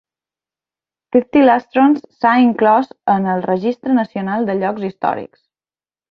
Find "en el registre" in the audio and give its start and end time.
3.15-3.97